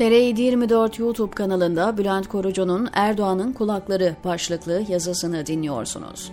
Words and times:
TR724 0.00 1.00
YouTube 1.00 1.30
kanalında 1.30 1.98
Bülent 1.98 2.28
Korucu'nun 2.28 2.88
Erdoğan'ın 2.92 3.52
Kulakları 3.52 4.16
başlıklı 4.24 4.82
yazısını 4.88 5.46
dinliyorsunuz. 5.46 6.32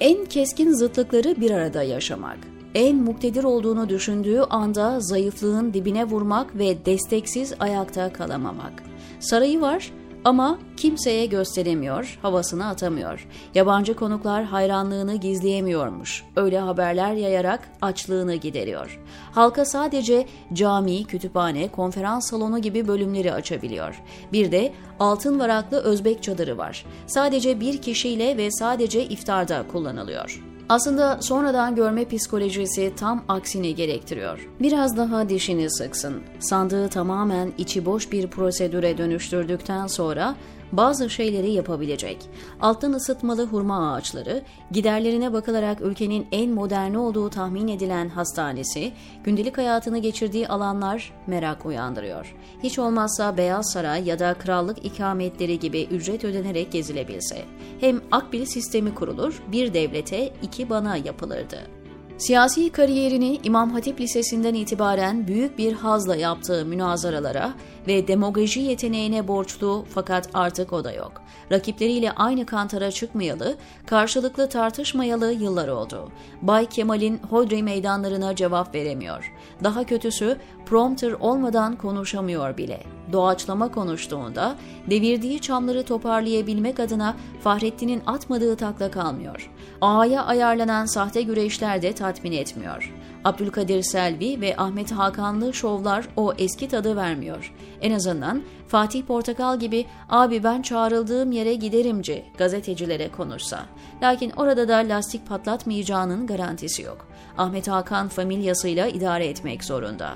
En 0.00 0.24
keskin 0.24 0.72
zıtlıkları 0.72 1.40
bir 1.40 1.50
arada 1.50 1.82
yaşamak, 1.82 2.38
en 2.74 2.96
muktedir 2.96 3.44
olduğunu 3.44 3.88
düşündüğü 3.88 4.40
anda 4.40 5.00
zayıflığın 5.00 5.74
dibine 5.74 6.04
vurmak 6.04 6.58
ve 6.58 6.86
desteksiz 6.86 7.54
ayakta 7.60 8.12
kalamamak. 8.12 8.82
Sarayı 9.20 9.60
var 9.60 9.92
ama 10.24 10.58
kimseye 10.76 11.26
gösteremiyor, 11.26 12.18
havasını 12.22 12.66
atamıyor. 12.66 13.28
Yabancı 13.54 13.94
konuklar 13.94 14.44
hayranlığını 14.44 15.16
gizleyemiyormuş. 15.16 16.24
Öyle 16.36 16.58
haberler 16.58 17.12
yayarak 17.12 17.68
açlığını 17.82 18.34
gideriyor. 18.34 19.00
Halka 19.32 19.64
sadece 19.64 20.26
cami, 20.52 21.04
kütüphane, 21.04 21.68
konferans 21.68 22.30
salonu 22.30 22.58
gibi 22.58 22.88
bölümleri 22.88 23.32
açabiliyor. 23.32 24.02
Bir 24.32 24.52
de 24.52 24.72
altın 25.00 25.40
varaklı 25.40 25.80
Özbek 25.80 26.22
çadırı 26.22 26.58
var. 26.58 26.84
Sadece 27.06 27.60
bir 27.60 27.82
kişiyle 27.82 28.36
ve 28.36 28.50
sadece 28.50 29.04
iftarda 29.04 29.64
kullanılıyor. 29.72 30.49
Aslında 30.70 31.18
sonradan 31.22 31.74
görme 31.74 32.04
psikolojisi 32.04 32.92
tam 32.96 33.24
aksini 33.28 33.74
gerektiriyor. 33.74 34.48
Biraz 34.60 34.96
daha 34.96 35.28
dişini 35.28 35.70
sıksın. 35.70 36.22
Sandığı 36.38 36.88
tamamen 36.88 37.52
içi 37.58 37.86
boş 37.86 38.12
bir 38.12 38.26
prosedüre 38.26 38.98
dönüştürdükten 38.98 39.86
sonra 39.86 40.34
bazı 40.72 41.10
şeyleri 41.10 41.50
yapabilecek. 41.50 42.16
Alttan 42.60 42.92
ısıtmalı 42.92 43.46
hurma 43.46 43.92
ağaçları, 43.92 44.42
giderlerine 44.70 45.32
bakılarak 45.32 45.80
ülkenin 45.80 46.26
en 46.32 46.50
moderni 46.50 46.98
olduğu 46.98 47.30
tahmin 47.30 47.68
edilen 47.68 48.08
hastanesi, 48.08 48.92
gündelik 49.24 49.58
hayatını 49.58 49.98
geçirdiği 49.98 50.48
alanlar 50.48 51.12
merak 51.26 51.66
uyandırıyor. 51.66 52.36
Hiç 52.62 52.78
olmazsa 52.78 53.36
Beyaz 53.36 53.72
Saray 53.72 54.08
ya 54.08 54.18
da 54.18 54.34
krallık 54.34 54.84
ikametleri 54.84 55.58
gibi 55.58 55.82
ücret 55.82 56.24
ödenerek 56.24 56.72
gezilebilse. 56.72 57.44
Hem 57.80 58.00
akbil 58.10 58.44
sistemi 58.44 58.94
kurulur, 58.94 59.42
bir 59.52 59.74
devlete 59.74 60.32
iki 60.42 60.59
bana 60.68 60.96
yapılırdı. 60.96 61.80
Siyasi 62.20 62.70
kariyerini 62.70 63.40
İmam 63.44 63.70
Hatip 63.70 64.00
Lisesi'nden 64.00 64.54
itibaren 64.54 65.28
büyük 65.28 65.58
bir 65.58 65.72
hazla 65.72 66.16
yaptığı 66.16 66.64
münazaralara 66.66 67.54
ve 67.86 68.08
demagoji 68.08 68.60
yeteneğine 68.60 69.28
borçlu 69.28 69.84
fakat 69.94 70.28
artık 70.34 70.72
o 70.72 70.84
da 70.84 70.92
yok. 70.92 71.22
Rakipleriyle 71.52 72.12
aynı 72.12 72.46
kantara 72.46 72.90
çıkmayalı, 72.90 73.56
karşılıklı 73.86 74.48
tartışmayalı 74.48 75.32
yıllar 75.32 75.68
oldu. 75.68 76.12
Bay 76.42 76.66
Kemal'in 76.66 77.18
Hodri 77.30 77.62
meydanlarına 77.62 78.36
cevap 78.36 78.74
veremiyor. 78.74 79.32
Daha 79.64 79.84
kötüsü 79.84 80.36
prompter 80.66 81.12
olmadan 81.12 81.76
konuşamıyor 81.76 82.56
bile. 82.56 82.99
Doğaçlama 83.12 83.72
konuştuğunda 83.72 84.56
devirdiği 84.90 85.40
çamları 85.40 85.84
toparlayabilmek 85.84 86.80
adına 86.80 87.16
Fahrettin'in 87.40 88.02
atmadığı 88.06 88.56
takla 88.56 88.90
kalmıyor. 88.90 89.50
Ağaya 89.80 90.24
ayarlanan 90.24 90.86
sahte 90.86 91.22
güreşler 91.22 91.82
de 91.82 91.92
tatmin 91.92 92.32
etmiyor. 92.32 92.92
Abdülkadir 93.24 93.82
Selvi 93.82 94.40
ve 94.40 94.56
Ahmet 94.56 94.92
Hakanlı 94.92 95.54
şovlar 95.54 96.08
o 96.16 96.32
eski 96.38 96.68
tadı 96.68 96.96
vermiyor. 96.96 97.54
En 97.80 97.92
azından 97.92 98.42
Fatih 98.68 99.02
Portakal 99.02 99.58
gibi 99.58 99.86
abi 100.08 100.44
ben 100.44 100.62
çağrıldığım 100.62 101.32
yere 101.32 101.54
giderimci 101.54 102.24
gazetecilere 102.38 103.12
konuşsa. 103.12 103.66
Lakin 104.02 104.30
orada 104.30 104.68
da 104.68 104.76
lastik 104.76 105.28
patlatmayacağının 105.28 106.26
garantisi 106.26 106.82
yok. 106.82 107.08
Ahmet 107.38 107.68
Hakan 107.68 108.08
familyasıyla 108.08 108.86
idare 108.86 109.26
etmek 109.26 109.64
zorunda. 109.64 110.12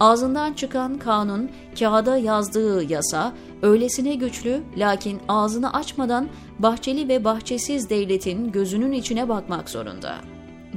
Ağzından 0.00 0.52
çıkan 0.52 0.98
kanun, 0.98 1.50
kağıda 1.78 2.16
yazdığı 2.16 2.92
yasa 2.92 3.32
öylesine 3.62 4.14
güçlü 4.14 4.62
lakin 4.76 5.20
ağzını 5.28 5.72
açmadan 5.72 6.28
bahçeli 6.58 7.08
ve 7.08 7.24
bahçesiz 7.24 7.90
devletin 7.90 8.52
gözünün 8.52 8.92
içine 8.92 9.28
bakmak 9.28 9.70
zorunda. 9.70 10.14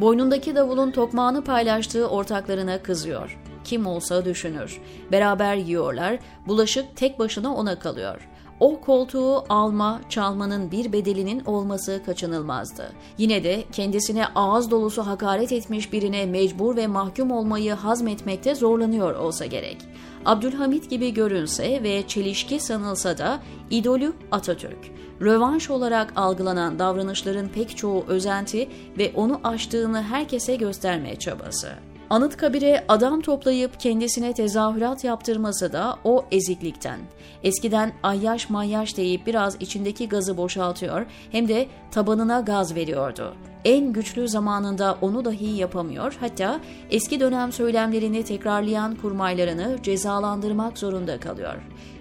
Boynundaki 0.02 0.56
davulun 0.56 0.92
tokmağını 0.92 1.44
paylaştığı 1.44 2.10
ortaklarına 2.10 2.84
kızıyor. 2.84 3.40
Kim 3.64 3.88
olsa 3.88 4.26
düşünür. 4.26 4.82
Beraber 5.12 5.56
yiyorlar, 5.56 6.20
bulaşık 6.48 6.96
tek 6.96 7.20
başına 7.20 7.56
ona 7.56 7.80
kalıyor. 7.80 8.30
O 8.60 8.82
koltuğu 8.82 9.44
alma, 9.50 10.02
çalmanın 10.10 10.72
bir 10.72 10.94
bedelinin 10.94 11.46
olması 11.46 12.02
kaçınılmazdı. 12.06 12.92
Yine 13.18 13.44
de 13.44 13.64
kendisine 13.72 14.26
ağız 14.36 14.72
dolusu 14.72 15.08
hakaret 15.08 15.52
etmiş 15.52 15.94
birine 15.94 16.26
mecbur 16.26 16.76
ve 16.76 16.88
mahkum 16.88 17.32
olmayı 17.32 17.74
hazmetmekte 17.74 18.56
zorlanıyor 18.56 19.16
olsa 19.16 19.46
gerek. 19.46 19.78
Abdülhamit 20.26 20.90
gibi 20.90 21.14
görünse 21.14 21.84
ve 21.84 22.08
çelişki 22.08 22.60
sanılsa 22.60 23.18
da 23.18 23.40
idolü 23.70 24.14
Atatürk. 24.32 24.92
Rövanş 25.22 25.70
olarak 25.70 26.14
algılanan 26.16 26.80
davranışların 26.80 27.48
pek 27.48 27.78
çoğu 27.78 28.06
özenti 28.08 28.70
ve 28.98 29.12
onu 29.16 29.40
aştığını 29.44 30.04
herkese 30.04 30.56
göstermeye 30.56 31.16
çabası. 31.16 31.70
Anıtkabir'e 32.12 32.86
adam 32.88 33.22
toplayıp 33.22 33.80
kendisine 33.80 34.34
tezahürat 34.34 35.04
yaptırması 35.04 35.74
da 35.74 35.96
o 36.04 36.26
eziklikten. 36.32 37.00
Eskiden 37.44 37.94
ayyaş 38.04 38.50
mayyaş 38.50 38.98
deyip 38.98 39.28
biraz 39.28 39.56
içindeki 39.60 40.10
gazı 40.10 40.38
boşaltıyor 40.38 41.06
hem 41.32 41.48
de 41.48 41.68
tabanına 41.92 42.40
gaz 42.40 42.76
veriyordu. 42.76 43.36
En 43.66 43.94
güçlü 43.94 44.28
zamanında 44.28 44.98
onu 45.02 45.26
dahi 45.26 45.46
yapamıyor 45.46 46.18
hatta 46.20 46.60
eski 46.90 47.20
dönem 47.20 47.52
söylemlerini 47.52 48.24
tekrarlayan 48.24 48.96
kurmaylarını 48.96 49.78
cezalandırmak 49.84 50.78
zorunda 50.78 51.20
kalıyor. 51.20 51.56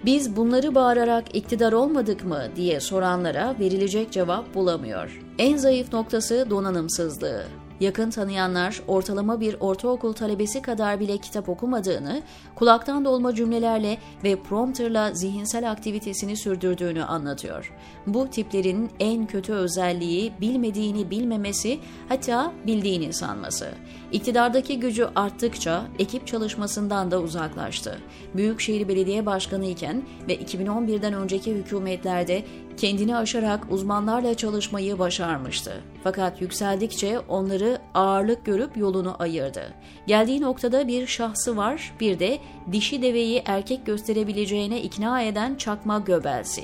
Biz 0.05 0.35
bunları 0.35 0.75
bağırarak 0.75 1.35
iktidar 1.35 1.73
olmadık 1.73 2.25
mı 2.25 2.43
diye 2.55 2.79
soranlara 2.79 3.55
verilecek 3.59 4.11
cevap 4.11 4.55
bulamıyor. 4.55 5.21
En 5.39 5.57
zayıf 5.57 5.93
noktası 5.93 6.47
donanımsızlığı. 6.49 7.60
Yakın 7.81 8.09
tanıyanlar 8.09 8.81
ortalama 8.87 9.39
bir 9.39 9.55
ortaokul 9.59 10.13
talebesi 10.13 10.61
kadar 10.61 10.99
bile 10.99 11.17
kitap 11.17 11.49
okumadığını, 11.49 12.21
kulaktan 12.55 13.05
dolma 13.05 13.35
cümlelerle 13.35 13.97
ve 14.23 14.35
prompterla 14.35 15.13
zihinsel 15.13 15.71
aktivitesini 15.71 16.37
sürdürdüğünü 16.37 17.03
anlatıyor. 17.03 17.73
Bu 18.07 18.27
tiplerin 18.27 18.91
en 18.99 19.25
kötü 19.25 19.53
özelliği 19.53 20.33
bilmediğini 20.41 21.11
bilmemesi, 21.11 21.79
hatta 22.09 22.51
bildiğini 22.67 23.13
sanması. 23.13 23.69
İktidardaki 24.11 24.79
gücü 24.79 25.07
arttıkça 25.15 25.83
ekip 25.99 26.27
çalışmasından 26.27 27.11
da 27.11 27.21
uzaklaştı. 27.21 27.97
Büyükşehir 28.35 28.87
Belediye 28.87 29.25
Başkanı 29.25 29.65
iken 29.65 30.03
ve 30.27 30.35
2011'den 30.35 31.13
önceki 31.13 31.53
hükümetlerde 31.53 32.43
kendini 32.81 33.15
aşarak 33.15 33.71
uzmanlarla 33.71 34.33
çalışmayı 34.33 34.99
başarmıştı. 34.99 35.81
Fakat 36.03 36.41
yükseldikçe 36.41 37.19
onları 37.19 37.79
ağırlık 37.93 38.45
görüp 38.45 38.77
yolunu 38.77 39.15
ayırdı. 39.19 39.73
Geldiği 40.07 40.41
noktada 40.41 40.87
bir 40.87 41.07
şahsı 41.07 41.57
var, 41.57 41.93
bir 41.99 42.19
de 42.19 42.39
dişi 42.71 43.01
deveyi 43.01 43.43
erkek 43.45 43.85
gösterebileceğine 43.85 44.81
ikna 44.81 45.21
eden 45.21 45.55
çakma 45.55 45.99
göbelsi. 45.99 46.63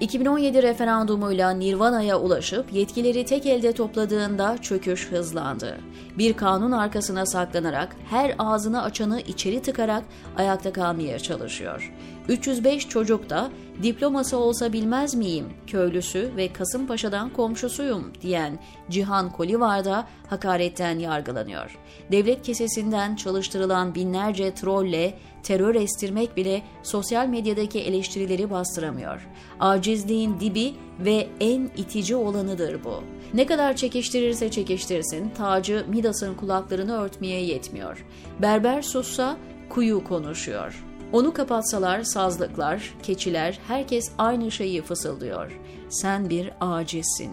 2017 0.00 0.62
referandumuyla 0.62 1.50
Nirvana'ya 1.50 2.20
ulaşıp 2.20 2.72
yetkileri 2.72 3.24
tek 3.24 3.46
elde 3.46 3.72
topladığında 3.72 4.58
çöküş 4.62 5.10
hızlandı. 5.10 5.80
Bir 6.18 6.32
kanun 6.32 6.72
arkasına 6.72 7.26
saklanarak 7.26 7.96
her 8.10 8.34
ağzını 8.38 8.82
açanı 8.82 9.20
içeri 9.20 9.62
tıkarak 9.62 10.04
ayakta 10.36 10.72
kalmaya 10.72 11.18
çalışıyor. 11.18 11.92
305 12.28 12.88
çocuk 12.88 13.30
da 13.30 13.50
diploması 13.82 14.36
olsa 14.36 14.72
bilmez 14.72 15.14
miyim, 15.14 15.46
köylüsü 15.66 16.30
ve 16.36 16.52
Kasımpaşa'dan 16.52 17.30
komşusuyum 17.30 18.12
diyen 18.22 18.58
Cihan 18.90 19.30
Kolivar 19.30 19.84
da 19.84 20.06
hakaretten 20.28 20.98
yargılanıyor. 20.98 21.78
Devlet 22.12 22.42
kesesinden 22.42 23.16
çalıştırılan 23.16 23.94
binlerce 23.94 24.54
trolle 24.54 25.18
terör 25.42 25.74
estirmek 25.74 26.36
bile 26.36 26.62
sosyal 26.82 27.26
medyadaki 27.26 27.80
eleştirileri 27.80 28.50
bastıramıyor. 28.50 29.28
Acizliğin 29.60 30.40
dibi 30.40 30.74
ve 31.00 31.28
en 31.40 31.70
itici 31.76 32.16
olanıdır 32.16 32.84
bu. 32.84 32.94
Ne 33.34 33.46
kadar 33.46 33.76
çekiştirirse 33.76 34.50
çekiştirsin, 34.50 35.30
tacı 35.30 35.84
Midas'ın 35.88 36.34
kulaklarını 36.34 37.02
örtmeye 37.02 37.44
yetmiyor. 37.44 38.06
Berber 38.42 38.82
sussa 38.82 39.36
kuyu 39.68 40.04
konuşuyor. 40.04 40.84
Onu 41.12 41.32
kapatsalar 41.32 42.02
sazlıklar, 42.02 42.94
keçiler, 43.02 43.58
herkes 43.68 44.12
aynı 44.18 44.50
şeyi 44.50 44.82
fısıldıyor. 44.82 45.60
Sen 45.88 46.30
bir 46.30 46.50
acizsin. 46.60 47.30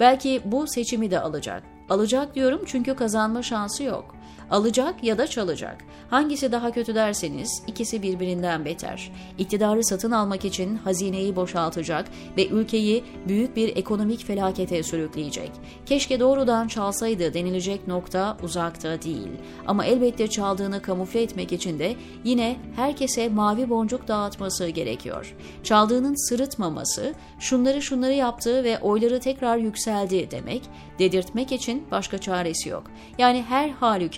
Belki 0.00 0.42
bu 0.44 0.66
seçimi 0.66 1.10
de 1.10 1.20
alacak. 1.20 1.62
Alacak 1.88 2.34
diyorum 2.34 2.60
çünkü 2.66 2.94
kazanma 2.94 3.42
şansı 3.42 3.82
yok. 3.82 4.13
Alacak 4.50 5.04
ya 5.04 5.18
da 5.18 5.26
çalacak. 5.26 5.84
Hangisi 6.10 6.52
daha 6.52 6.70
kötü 6.70 6.94
derseniz 6.94 7.62
ikisi 7.66 8.02
birbirinden 8.02 8.64
beter. 8.64 9.12
İktidarı 9.38 9.84
satın 9.84 10.10
almak 10.10 10.44
için 10.44 10.76
hazineyi 10.76 11.36
boşaltacak 11.36 12.08
ve 12.36 12.48
ülkeyi 12.48 13.04
büyük 13.28 13.56
bir 13.56 13.76
ekonomik 13.76 14.26
felakete 14.26 14.82
sürükleyecek. 14.82 15.50
Keşke 15.86 16.20
doğrudan 16.20 16.68
çalsaydı 16.68 17.34
denilecek 17.34 17.88
nokta 17.88 18.36
uzakta 18.42 19.02
değil. 19.02 19.28
Ama 19.66 19.84
elbette 19.84 20.28
çaldığını 20.28 20.82
kamufle 20.82 21.22
etmek 21.22 21.52
için 21.52 21.78
de 21.78 21.96
yine 22.24 22.56
herkese 22.76 23.28
mavi 23.28 23.70
boncuk 23.70 24.08
dağıtması 24.08 24.68
gerekiyor. 24.68 25.34
Çaldığının 25.62 26.28
sırıtmaması, 26.28 27.14
şunları 27.40 27.82
şunları 27.82 28.12
yaptığı 28.12 28.64
ve 28.64 28.78
oyları 28.78 29.20
tekrar 29.20 29.56
yükseldi 29.56 30.30
demek, 30.30 30.62
dedirtmek 30.98 31.52
için 31.52 31.86
başka 31.90 32.18
çaresi 32.18 32.68
yok. 32.68 32.84
Yani 33.18 33.44
her 33.48 33.68
halükarda 33.68 34.13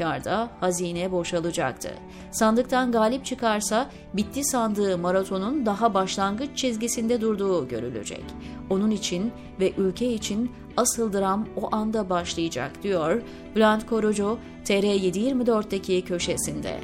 hazine 0.61 1.13
boşalacaktı. 1.13 1.91
Sandıktan 2.31 2.93
galip 2.93 3.25
çıkarsa 3.25 3.91
bitti 4.15 4.45
sandığı 4.45 4.99
maratonun 4.99 5.67
daha 5.67 5.95
başlangıç 5.95 6.59
çizgisinde 6.59 7.21
durduğu 7.21 7.69
görülecek. 7.69 8.25
Onun 8.71 8.91
için 8.91 9.33
ve 9.61 9.73
ülke 9.77 10.13
için 10.13 10.53
asıl 10.77 11.13
dram 11.13 11.47
o 11.57 11.75
anda 11.75 12.11
başlayacak 12.11 12.83
diyor 12.83 13.23
Bülent 13.57 13.87
Korucu 13.87 14.39
TR724'deki 14.65 16.05
köşesinde. 16.05 16.81